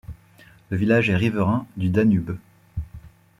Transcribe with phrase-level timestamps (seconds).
[0.71, 2.35] Le village est riverain du Danube.